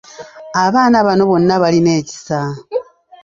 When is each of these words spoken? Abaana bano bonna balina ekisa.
Abaana 0.65 0.97
bano 1.07 1.23
bonna 1.29 1.55
balina 1.63 1.91
ekisa. 1.99 2.39